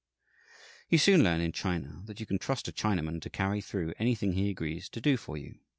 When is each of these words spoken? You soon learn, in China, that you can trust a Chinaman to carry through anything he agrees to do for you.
You 0.89 0.97
soon 0.97 1.23
learn, 1.23 1.41
in 1.41 1.51
China, 1.51 2.01
that 2.07 2.19
you 2.19 2.25
can 2.25 2.39
trust 2.39 2.67
a 2.67 2.71
Chinaman 2.71 3.21
to 3.21 3.29
carry 3.29 3.61
through 3.61 3.93
anything 3.99 4.31
he 4.31 4.49
agrees 4.49 4.89
to 4.89 4.99
do 4.99 5.15
for 5.15 5.37
you. 5.37 5.59